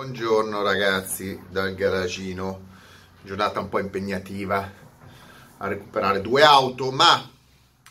[0.00, 2.68] Buongiorno ragazzi dal garagino,
[3.22, 4.72] giornata un po' impegnativa
[5.58, 7.30] a recuperare due auto, ma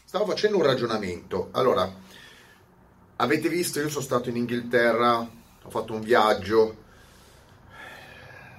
[0.05, 1.49] stavo facendo un ragionamento.
[1.51, 1.87] Allora,
[3.17, 6.77] avete visto, io sono stato in Inghilterra, ho fatto un viaggio,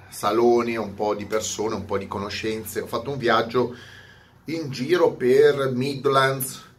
[0.07, 3.75] saloni, un po' di persone, un po' di conoscenze, ho fatto un viaggio
[4.45, 6.70] in giro per Midlands,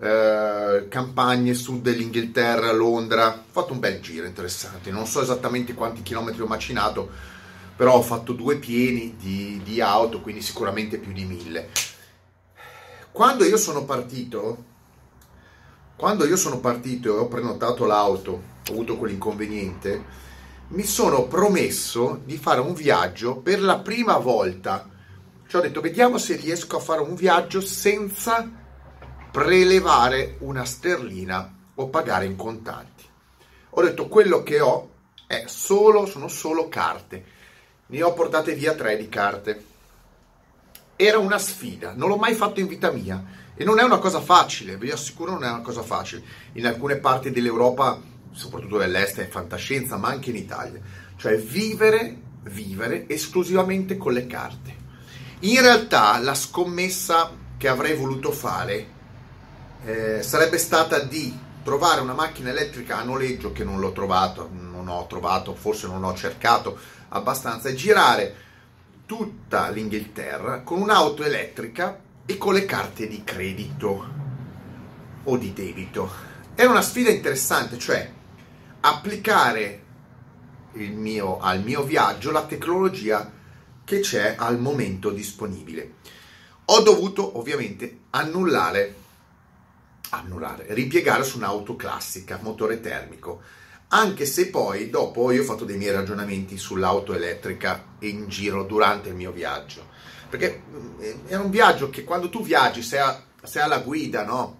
[0.00, 3.28] eh, campagne sud dell'Inghilterra, Londra.
[3.28, 7.10] Ho fatto un bel giro interessante, non so esattamente quanti chilometri ho macinato,
[7.76, 11.68] però ho fatto due pieni di, di auto, quindi sicuramente più di mille.
[13.12, 14.64] Quando io sono partito,
[15.96, 18.30] quando io sono partito e ho prenotato l'auto,
[18.68, 20.04] ho avuto quell'inconveniente,
[20.68, 24.88] mi sono promesso di fare un viaggio per la prima volta.
[25.46, 28.59] Cioè ho detto, vediamo se riesco a fare un viaggio senza
[29.30, 33.04] prelevare una sterlina o pagare in contanti.
[33.70, 34.90] Ho detto quello che ho
[35.26, 37.24] è solo, sono solo carte.
[37.86, 39.64] Ne ho portate via tre di carte.
[40.96, 43.24] Era una sfida, non l'ho mai fatto in vita mia
[43.54, 46.22] e non è una cosa facile, vi assicuro non è una cosa facile.
[46.52, 48.00] In alcune parti dell'Europa,
[48.32, 50.80] soprattutto dell'est, è fantascienza, ma anche in Italia.
[51.16, 54.76] Cioè vivere, vivere esclusivamente con le carte.
[55.40, 58.98] In realtà la scommessa che avrei voluto fare
[59.84, 64.88] eh, sarebbe stata di trovare una macchina elettrica a noleggio che non l'ho trovato, non
[64.88, 66.78] ho trovato, forse non ho cercato
[67.08, 68.34] abbastanza, e girare
[69.06, 74.08] tutta l'Inghilterra con un'auto elettrica e con le carte di credito
[75.24, 76.10] o di debito.
[76.54, 78.10] Era una sfida interessante, cioè
[78.80, 79.82] applicare
[80.72, 83.30] mio, al mio viaggio la tecnologia
[83.84, 85.94] che c'è al momento disponibile.
[86.66, 88.94] Ho dovuto ovviamente annullare
[90.10, 93.42] annullare, ripiegare su un'auto classica, motore termico.
[93.88, 99.08] Anche se poi dopo io ho fatto dei miei ragionamenti sull'auto elettrica in giro durante
[99.08, 99.88] il mio viaggio.
[100.28, 104.58] Perché mm, è un viaggio che quando tu viaggi, sei, a, sei alla guida, no?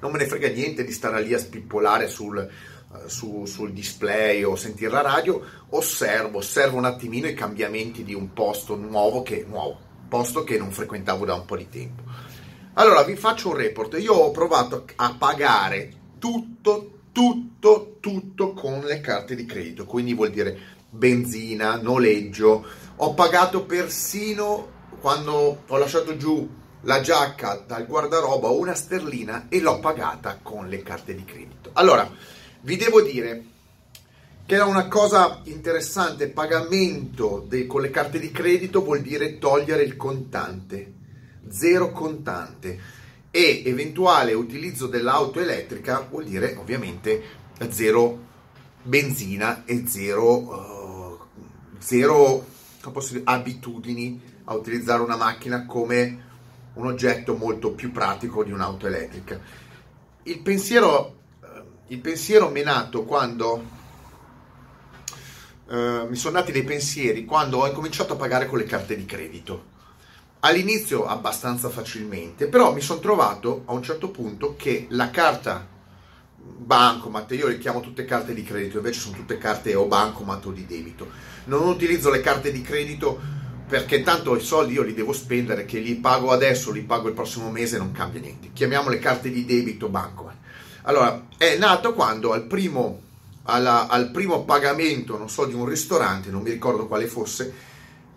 [0.00, 4.44] Non me ne frega niente di stare lì a spippolare sul, eh, su, sul display
[4.44, 9.44] o sentire la radio, osservo, osservo un attimino i cambiamenti di un posto nuovo che,
[9.48, 9.76] nuovo,
[10.08, 12.27] posto che non frequentavo da un po' di tempo
[12.78, 13.98] allora, vi faccio un report.
[13.98, 20.30] Io ho provato a pagare tutto, tutto, tutto con le carte di credito, quindi vuol
[20.30, 20.56] dire
[20.88, 22.64] benzina, noleggio.
[22.96, 26.48] Ho pagato persino quando ho lasciato giù
[26.82, 31.70] la giacca dal guardaroba una sterlina e l'ho pagata con le carte di credito.
[31.72, 32.08] Allora,
[32.60, 33.44] vi devo dire
[34.46, 39.82] che era una cosa interessante, pagamento de- con le carte di credito vuol dire togliere
[39.82, 40.92] il contante
[41.50, 42.96] zero contante
[43.30, 47.22] e eventuale utilizzo dell'auto elettrica vuol dire ovviamente
[47.70, 48.26] zero
[48.82, 51.18] benzina e zero, uh,
[51.78, 52.46] zero
[52.80, 56.26] dire, abitudini a utilizzare una macchina come
[56.74, 59.38] un oggetto molto più pratico di un'auto elettrica.
[60.22, 61.46] Il pensiero, uh,
[61.88, 63.64] il pensiero mi è nato quando
[65.66, 69.04] uh, mi sono nati dei pensieri quando ho incominciato a pagare con le carte di
[69.04, 69.76] credito
[70.40, 75.66] all'inizio abbastanza facilmente, però mi sono trovato a un certo punto che la carta
[76.40, 80.50] bancomat, io le chiamo tutte carte di credito, invece sono tutte carte o bancomat o
[80.50, 81.08] di debito.
[81.44, 83.18] Non utilizzo le carte di credito
[83.68, 87.14] perché tanto i soldi io li devo spendere, che li pago adesso, li pago il
[87.14, 88.50] prossimo mese, non cambia niente.
[88.52, 90.36] Chiamiamo le carte di debito bancomat.
[90.82, 93.02] Allora, è nato quando al primo,
[93.42, 97.52] alla, al primo pagamento, non so, di un ristorante, non mi ricordo quale fosse,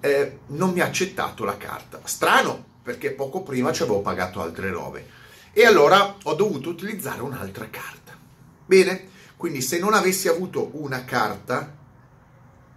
[0.02, 2.02] eh, non mi ha accettato la carta.
[2.04, 5.08] Strano, perché poco prima ci avevo pagato altre robe.
[5.54, 8.18] E allora ho dovuto utilizzare un'altra carta.
[8.66, 11.76] Bene, quindi se non avessi avuto una carta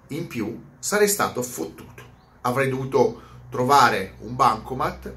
[0.09, 2.03] in più, sarei stato fottuto.
[2.43, 5.12] Avrei dovuto trovare un bancomat,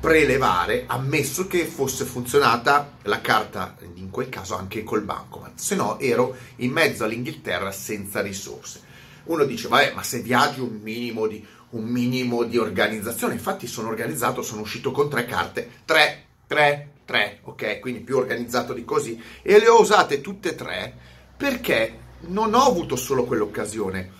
[0.00, 5.98] prelevare, ammesso che fosse funzionata la carta, in quel caso anche col bancomat, se no
[5.98, 8.80] ero in mezzo all'Inghilterra senza risorse.
[9.26, 13.88] Uno dice, vabbè, ma se viaggi un minimo di, un minimo di organizzazione, infatti sono
[13.88, 17.80] organizzato, sono uscito con tre carte, tre, tre, tre, ok?
[17.80, 19.20] Quindi più organizzato di così.
[19.42, 20.94] E le ho usate tutte e tre
[21.36, 24.10] perché non ho avuto solo quell'occasione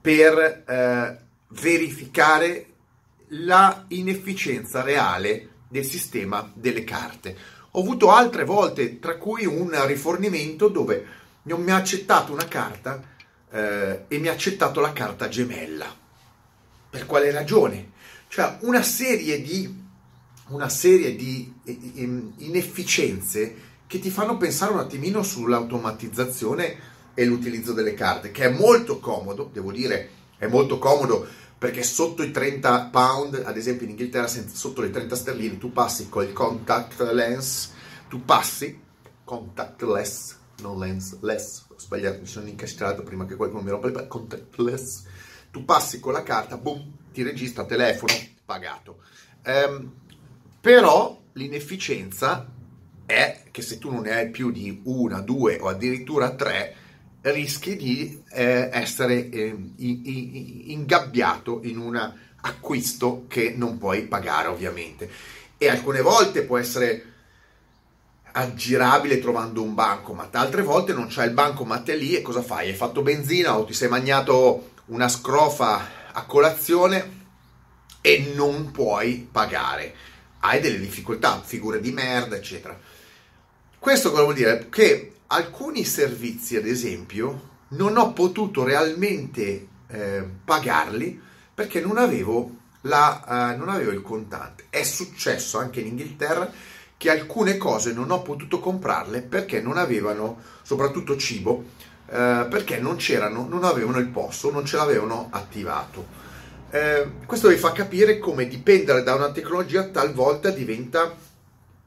[0.00, 1.18] per eh,
[1.48, 2.66] verificare
[3.28, 7.36] la inefficienza reale del sistema delle carte.
[7.72, 11.06] Ho avuto altre volte, tra cui un rifornimento dove
[11.44, 13.02] non mi ha accettato una carta
[13.52, 15.94] eh, e mi ha accettato la carta gemella.
[16.90, 17.92] Per quale ragione?
[18.28, 19.82] Cioè una serie di,
[20.48, 21.52] una serie di
[22.38, 28.98] inefficienze che ti fanno pensare un attimino sull'automatizzazione e l'utilizzo delle carte, che è molto
[28.98, 30.08] comodo, devo dire,
[30.38, 31.26] è molto comodo
[31.58, 36.08] perché sotto i 30 pound, ad esempio in Inghilterra, sotto le 30 sterline, tu passi
[36.08, 37.72] con il contact lens,
[38.08, 38.80] tu passi
[39.22, 45.04] contactless, non lens, less, sbagliato, mi sono incastrato prima che qualcuno mi rompa il contactless,
[45.50, 48.14] tu passi con la carta, boom, ti registra telefono,
[48.44, 48.98] pagato.
[49.44, 49.92] Um,
[50.60, 52.48] però l'inefficienza
[53.04, 56.76] è che se tu non ne hai più di una, due o addirittura tre,
[57.22, 65.08] rischi di eh, essere eh, ingabbiato in un acquisto che non puoi pagare ovviamente.
[65.58, 67.11] E alcune volte può essere
[68.32, 72.68] aggirabile trovando un bancomat, altre volte non c'è il bancomat lì e cosa fai?
[72.68, 77.20] Hai fatto benzina o ti sei mangiato una scrofa a colazione
[78.00, 79.94] e non puoi pagare.
[80.40, 82.78] Hai delle difficoltà, figure di merda, eccetera.
[83.78, 84.68] Questo cosa vuol dire?
[84.68, 91.20] Che alcuni servizi, ad esempio, non ho potuto realmente eh, pagarli
[91.54, 94.66] perché non avevo, la, uh, non avevo il contante.
[94.70, 96.50] È successo anche in Inghilterra
[97.02, 101.64] che alcune cose non ho potuto comprarle perché non avevano, soprattutto cibo,
[102.06, 102.96] eh, perché non
[103.48, 106.06] non avevano il posto, non ce l'avevano attivato.
[106.70, 111.12] Eh, questo vi fa capire come dipendere da una tecnologia talvolta diventa,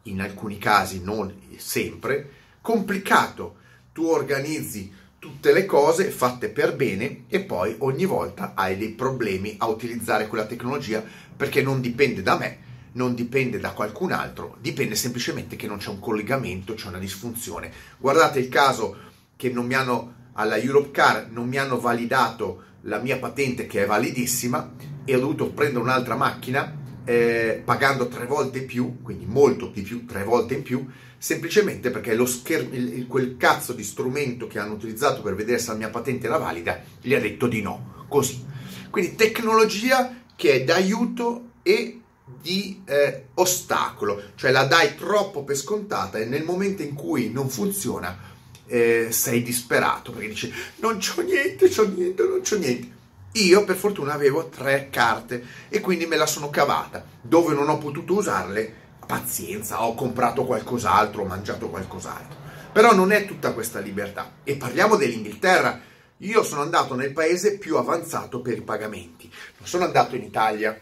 [0.04, 3.56] in alcuni casi, non sempre, complicato.
[3.94, 9.56] Tu organizzi tutte le cose fatte per bene e poi ogni volta hai dei problemi
[9.60, 11.02] a utilizzare quella tecnologia
[11.38, 12.65] perché non dipende da me,
[12.95, 17.71] non dipende da qualcun altro, dipende semplicemente che non c'è un collegamento, c'è una disfunzione.
[17.97, 18.97] Guardate il caso
[19.36, 23.83] che non mi hanno alla Europe Car non mi hanno validato la mia patente che
[23.83, 24.74] è validissima
[25.06, 30.06] e ho dovuto prendere un'altra macchina eh, pagando tre volte più, quindi molto di più,
[30.06, 30.86] tre volte in più,
[31.18, 35.69] semplicemente perché lo scher- il, quel cazzo di strumento che hanno utilizzato per vedere se
[35.69, 38.44] la mia patente era valida gli ha detto di no, così.
[38.89, 46.18] Quindi tecnologia che è d'aiuto e di eh, ostacolo, cioè la dai troppo per scontata
[46.18, 48.33] e nel momento in cui non funziona
[48.66, 52.94] eh, sei disperato perché dici non c'ho niente, c'ho niente, non c'ho niente.
[53.33, 57.06] Io per fortuna avevo tre carte e quindi me la sono cavata.
[57.22, 58.74] Dove non ho potuto usarle,
[59.06, 62.38] pazienza, ho comprato qualcos'altro, ho mangiato qualcos'altro.
[62.71, 64.36] Però non è tutta questa libertà.
[64.44, 65.81] E parliamo dell'Inghilterra.
[66.19, 69.30] Io sono andato nel paese più avanzato per i pagamenti.
[69.57, 70.80] Non sono andato in Italia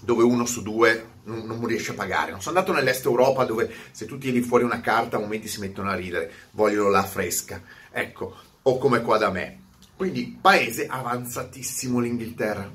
[0.00, 2.30] dove uno su due non, non, riesce a pagare.
[2.30, 5.60] Non sono andato nell'est Europa dove se tu tieni fuori una carta a momenti si
[5.60, 7.62] mettono a ridere, vogliono la fresca.
[7.90, 9.60] Ecco, o come qua da me.
[9.96, 12.70] Quindi paese avanzatissimo l'Inghilterra.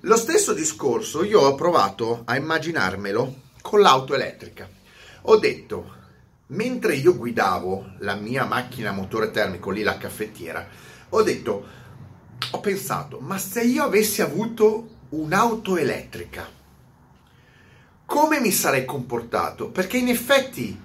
[0.00, 4.68] Lo stesso discorso io ho provato a immaginarmelo con l'auto elettrica.
[5.22, 5.98] Ho detto,
[6.48, 10.66] mentre io guidavo la mia macchina a motore termico, lì la caffettiera,
[11.10, 11.66] ho detto,
[12.52, 16.48] ho pensato, ma se io avessi avuto un'auto elettrica,
[18.10, 19.70] come mi sarei comportato?
[19.70, 20.76] Perché in effetti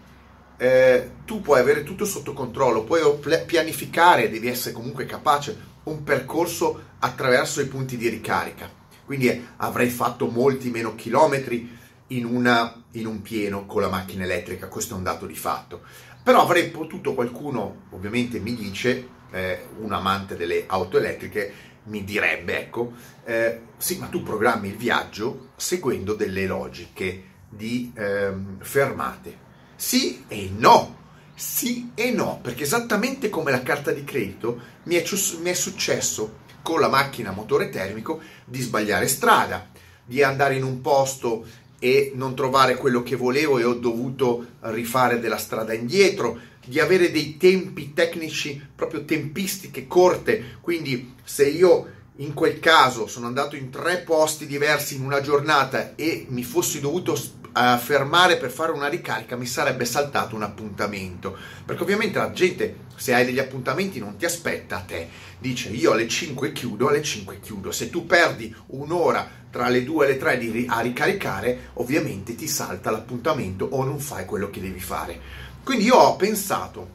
[0.58, 3.02] eh, tu puoi avere tutto sotto controllo, puoi
[3.48, 8.70] pianificare, devi essere comunque capace un percorso attraverso i punti di ricarica.
[9.04, 11.76] Quindi eh, avrei fatto molti meno chilometri
[12.10, 15.82] in, una, in un pieno con la macchina elettrica, questo è un dato di fatto.
[16.22, 21.52] Però avrei potuto, qualcuno ovviamente mi dice, eh, un amante delle auto elettriche,
[21.86, 22.94] mi direbbe, ecco,
[23.26, 29.44] eh, sì, ma tu programmi il viaggio seguendo delle logiche di ehm, fermate.
[29.76, 35.04] Sì e no, sì e no, perché esattamente come la carta di credito mi è,
[35.42, 39.70] mi è successo con la macchina a motore termico di sbagliare strada,
[40.04, 41.46] di andare in un posto
[41.80, 47.12] e non trovare quello che volevo e ho dovuto rifare della strada indietro, di avere
[47.12, 53.70] dei tempi tecnici, proprio tempistiche corte, quindi se io in quel caso sono andato in
[53.70, 58.88] tre posti diversi in una giornata e mi fossi dovuto uh, fermare per fare una
[58.88, 61.38] ricarica, mi sarebbe saltato un appuntamento.
[61.66, 65.10] Perché ovviamente la gente, se hai degli appuntamenti, non ti aspetta a te.
[65.40, 67.72] Dice io alle 5 chiudo, alle 5 chiudo.
[67.72, 72.48] Se tu perdi un'ora tra le 2 e le 3 di, a ricaricare, ovviamente ti
[72.48, 75.20] salta l'appuntamento o non fai quello che devi fare.
[75.64, 76.95] Quindi io ho pensato,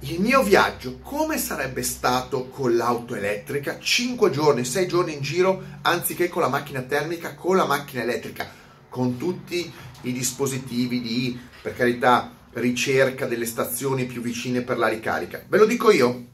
[0.00, 3.78] il mio viaggio come sarebbe stato con l'auto elettrica?
[3.80, 8.48] 5 giorni, 6 giorni in giro, anziché con la macchina termica, con la macchina elettrica,
[8.88, 9.70] con tutti
[10.02, 15.42] i dispositivi di, per carità, ricerca delle stazioni più vicine per la ricarica.
[15.48, 16.26] Ve lo dico io,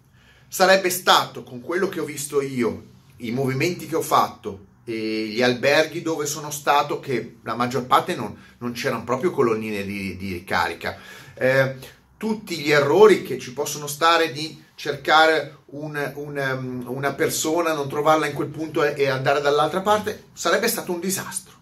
[0.46, 2.84] sarebbe stato con quello che ho visto io,
[3.18, 8.14] i movimenti che ho fatto, e gli alberghi dove sono stato, che la maggior parte
[8.14, 10.98] non, non c'erano proprio colonnine di, di ricarica.
[11.34, 11.76] Eh,
[12.16, 17.88] tutti gli errori che ci possono stare di cercare un, un, um, una persona, non
[17.88, 21.52] trovarla in quel punto e, e andare dall'altra parte, sarebbe stato un disastro.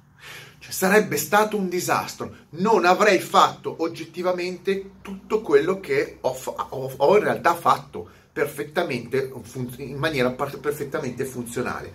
[0.58, 2.34] Cioè, sarebbe stato un disastro.
[2.50, 9.30] Non avrei fatto oggettivamente tutto quello che ho, ho, ho in realtà fatto perfettamente,
[9.78, 11.92] in maniera perfettamente funzionale.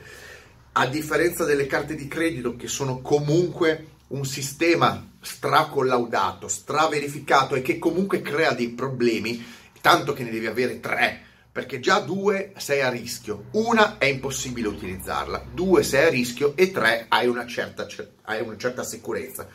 [0.73, 7.77] A differenza delle carte di credito che sono comunque un sistema stracollaudato, straverificato e che
[7.77, 9.45] comunque crea dei problemi,
[9.81, 14.69] tanto che ne devi avere tre, perché già due sei a rischio, una è impossibile
[14.69, 17.85] utilizzarla, due sei a rischio e tre hai una certa,
[18.23, 19.47] hai una certa sicurezza.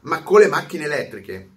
[0.00, 1.48] Ma con le macchine elettriche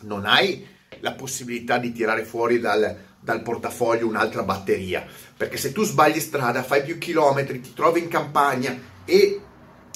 [0.00, 0.66] non hai
[1.00, 5.06] la possibilità di tirare fuori dal, dal portafoglio un'altra batteria,
[5.36, 9.40] perché se tu sbagli strada, fai più chilometri, ti trovi in campagna e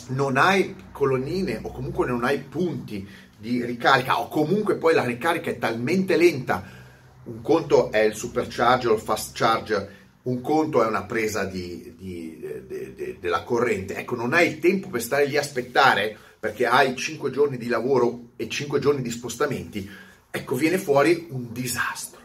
[0.09, 5.51] non hai colonnine o comunque non hai punti di ricarica o comunque poi la ricarica
[5.51, 6.63] è talmente lenta,
[7.25, 11.95] un conto è il supercharger o il fast charger, un conto è una presa di,
[11.97, 16.15] di, de, de, della corrente, ecco non hai il tempo per stare lì a aspettare
[16.39, 19.89] perché hai 5 giorni di lavoro e 5 giorni di spostamenti,
[20.31, 22.19] ecco viene fuori un disastro.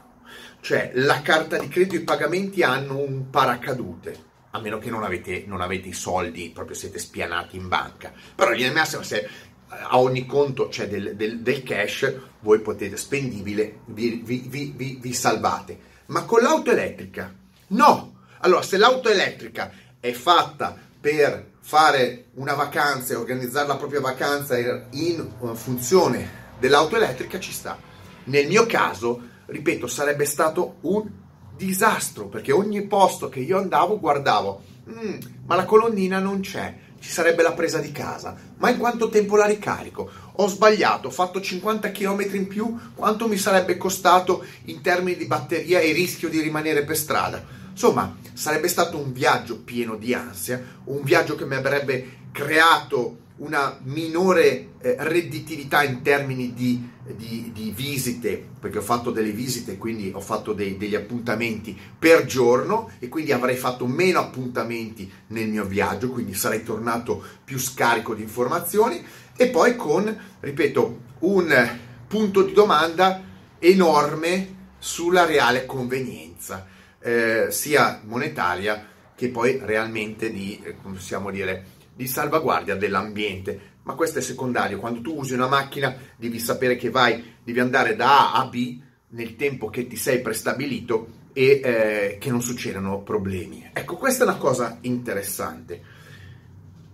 [0.59, 5.03] Cioè la carta di credito e i pagamenti hanno un paracadute a meno che non
[5.03, 8.11] avete, non avete i soldi, proprio siete spianati in banca.
[8.33, 9.27] Però in linea massima, se
[9.67, 15.13] a ogni conto c'è del, del, del cash, voi potete spendibile, vi, vi, vi, vi,
[15.13, 15.93] salvate.
[16.07, 17.33] Ma con l'auto elettrica,
[17.67, 18.13] no!
[18.39, 24.57] Allora, se l'auto elettrica è fatta per fare una vacanza e organizzare la propria vacanza
[24.91, 27.77] in funzione dell'auto elettrica, ci sta.
[28.25, 31.23] Nel mio caso, ripeto, sarebbe stato un
[31.55, 37.09] disastro, perché ogni posto che io andavo guardavo, mm, ma la colonnina non c'è, ci
[37.09, 40.09] sarebbe la presa di casa, ma in quanto tempo la ricarico?
[40.37, 45.25] Ho sbagliato, ho fatto 50 km in più, quanto mi sarebbe costato in termini di
[45.25, 47.43] batteria e rischio di rimanere per strada?
[47.69, 53.77] Insomma, sarebbe stato un viaggio pieno di ansia, un viaggio che mi avrebbe creato una
[53.83, 60.11] minore eh, redditività in termini di, di, di, visite, perché ho fatto delle visite, quindi
[60.13, 65.65] ho fatto dei, degli appuntamenti per giorno e quindi avrei fatto meno appuntamenti nel mio
[65.65, 69.03] viaggio, quindi sarei tornato più scarico di informazioni.
[69.35, 71.77] E poi con, ripeto, un
[72.07, 73.21] punto di domanda
[73.59, 76.67] enorme sulla reale convenienza,
[76.99, 83.73] eh, sia monetaria che poi realmente di, eh, come possiamo dire, di salvaguardia dell'ambiente.
[83.83, 84.79] Ma questo è secondario.
[84.79, 88.81] Quando tu usi una macchina devi sapere che vai, devi andare da A a B
[89.09, 93.69] nel tempo che ti sei prestabilito e eh, che non succedano problemi.
[93.73, 95.81] Ecco, questa è una cosa interessante.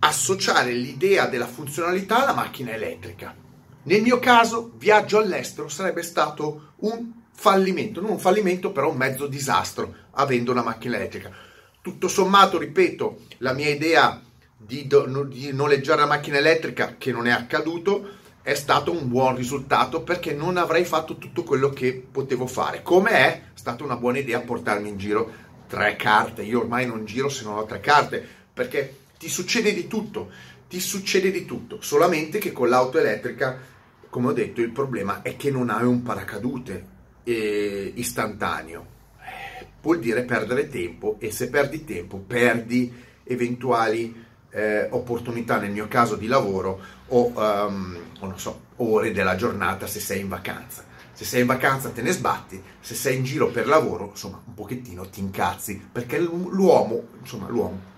[0.00, 3.34] Associare l'idea della funzionalità alla macchina elettrica.
[3.84, 9.26] Nel mio caso, viaggio all'estero sarebbe stato un fallimento, non un fallimento, però un mezzo
[9.26, 11.30] disastro, avendo una macchina elettrica.
[11.80, 14.20] Tutto sommato, ripeto, la mia idea
[14.66, 19.36] di, do, di noleggiare la macchina elettrica, che non è accaduto, è stato un buon
[19.36, 22.82] risultato perché non avrei fatto tutto quello che potevo fare.
[22.82, 25.32] Come è stata una buona idea portarmi in giro
[25.68, 26.42] tre carte.
[26.42, 30.30] Io ormai non giro se non ho tre carte perché ti succede di tutto,
[30.68, 31.80] ti succede di tutto.
[31.80, 33.58] Solamente che con l'auto elettrica,
[34.10, 36.86] come ho detto, il problema è che non hai un paracadute
[37.22, 38.86] eh, istantaneo.
[39.80, 42.92] Vuol dire perdere tempo e se perdi tempo perdi
[43.24, 49.86] eventuali eh, opportunità, nel mio caso di lavoro, o, um, o so, ore della giornata
[49.86, 50.84] se sei in vacanza.
[51.12, 54.54] Se sei in vacanza te ne sbatti, se sei in giro per lavoro, insomma, un
[54.54, 57.90] pochettino ti incazzi, perché l'uomo, insomma, l'uomo,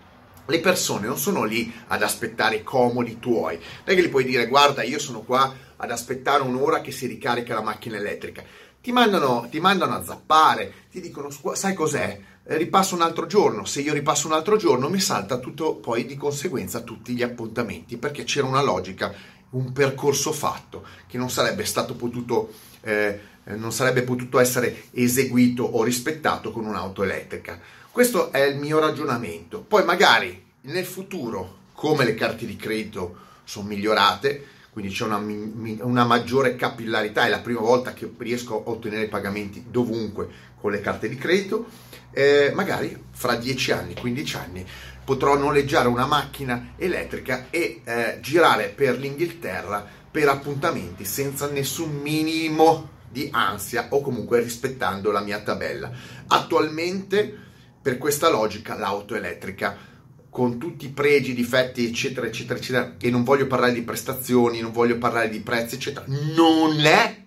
[0.46, 3.56] le persone non sono lì ad aspettare i comodi tuoi.
[3.56, 7.06] Non è che gli puoi dire, guarda, io sono qua ad aspettare un'ora che si
[7.06, 8.42] ricarica la macchina elettrica.
[8.80, 12.20] Ti mandano, ti mandano a zappare, ti dicono, sai cos'è?
[12.46, 16.04] Eh, ripasso un altro giorno, se io ripasso un altro giorno mi salta tutto poi
[16.04, 19.12] di conseguenza tutti gli appuntamenti perché c'era una logica,
[19.50, 25.82] un percorso fatto che non sarebbe stato potuto eh, non sarebbe potuto essere eseguito o
[25.82, 27.58] rispettato con un'auto elettrica.
[27.90, 29.60] Questo è il mio ragionamento.
[29.60, 36.04] Poi magari nel futuro, come le carte di credito sono migliorate, quindi c'è una, una,
[36.04, 40.28] maggiore capillarità, è la prima volta che riesco a ottenere pagamenti dovunque
[40.64, 41.66] con le carte di credito,
[42.10, 44.66] eh, magari fra 10 anni, 15 anni
[45.04, 52.92] potrò noleggiare una macchina elettrica e eh, girare per l'Inghilterra per appuntamenti senza nessun minimo
[53.10, 55.92] di ansia o comunque rispettando la mia tabella.
[56.28, 57.30] Attualmente
[57.82, 59.76] per questa logica l'auto elettrica
[60.30, 64.72] con tutti i pregi, difetti, eccetera, eccetera, eccetera, e non voglio parlare di prestazioni, non
[64.72, 67.22] voglio parlare di prezzi, eccetera, non è,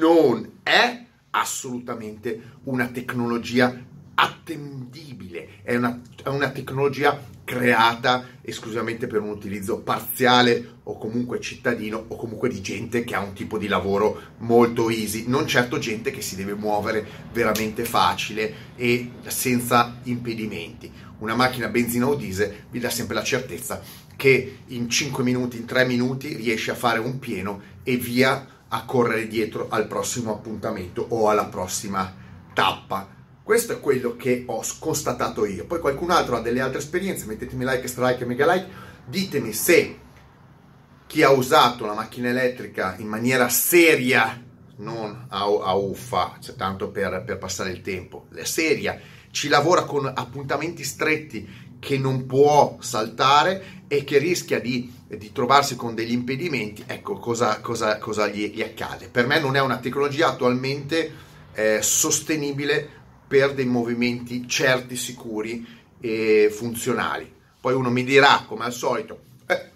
[0.00, 1.04] non è
[1.40, 3.74] assolutamente una tecnologia
[4.18, 12.06] attendibile, è una, è una tecnologia creata esclusivamente per un utilizzo parziale o comunque cittadino
[12.08, 16.10] o comunque di gente che ha un tipo di lavoro molto easy, non certo gente
[16.10, 20.90] che si deve muovere veramente facile e senza impedimenti.
[21.18, 23.80] Una macchina benzina o diesel vi dà sempre la certezza
[24.16, 28.84] che in 5 minuti, in 3 minuti riesce a fare un pieno e via a
[28.84, 32.14] correre dietro al prossimo appuntamento o alla prossima
[32.52, 33.14] tappa
[33.46, 35.66] questo è quello che ho constatato io.
[35.66, 38.66] Poi qualcun altro ha delle altre esperienze, mettetemi like, strike e mega like,
[39.04, 39.98] ditemi se
[41.06, 44.42] chi ha usato la macchina elettrica in maniera seria,
[44.78, 48.98] non a, a uffa, cioè tanto per, per passare il tempo, seria,
[49.30, 55.76] ci lavora con appuntamenti stretti che non può saltare e che rischia di, di trovarsi
[55.76, 59.08] con degli impedimenti, ecco cosa, cosa, cosa gli, gli, accade.
[59.08, 61.12] Per me non è una tecnologia attualmente
[61.52, 62.88] eh, sostenibile
[63.26, 65.66] per dei movimenti certi, sicuri
[66.00, 67.32] e funzionali.
[67.60, 69.70] Poi uno mi dirà, come al solito, eh,